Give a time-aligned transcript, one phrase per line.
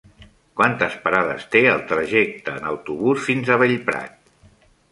[0.59, 4.37] Quantes parades té el trajecte en autobús fins a Bellprat?